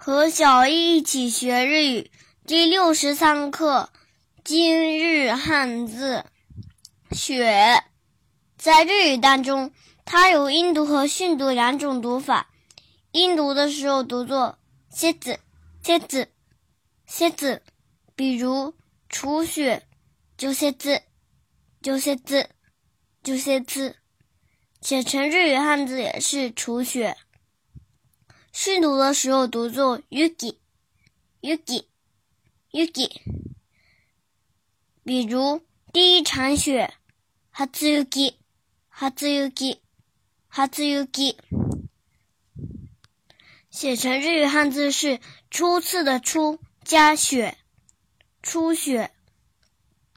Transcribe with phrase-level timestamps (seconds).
[0.00, 2.12] 和小易一起学日语
[2.46, 3.90] 第六十三课：
[4.44, 6.24] 今日汉字
[7.10, 7.82] “雪”。
[8.56, 9.72] 在日语当中，
[10.04, 12.48] 它有音读和训读两种读法。
[13.10, 14.56] 音读的时候读作
[14.88, 15.40] “雪子
[15.82, 16.28] ”，“雪子
[17.04, 17.60] ”，“雪子”。
[18.14, 18.72] 比如
[19.10, 19.82] “除雪”，
[20.38, 21.02] 就“雪子”，
[21.82, 22.48] 就“雪子”，
[23.24, 23.96] 就“雪子”。
[24.80, 27.16] 写成日语汉字也是“除雪”。
[28.60, 30.58] 训读的时候读作 “yuki”，yuki，yuki。
[35.04, 36.92] 比如第一场雪
[37.54, 38.32] ，“atsu h
[38.90, 41.36] yuki”，atsu yuki，atsu yuki。
[43.70, 45.20] 写成日语汉字是
[45.52, 47.56] 初次的“初”加“雪”，
[48.42, 49.12] 初雪。